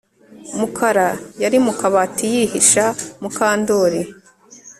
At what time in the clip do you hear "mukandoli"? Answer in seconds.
3.21-4.01